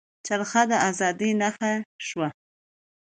چرخه 0.27 0.61
د 0.69 0.71
ازادۍ 0.89 1.31
نښه 1.41 1.71
شوه. 2.07 2.27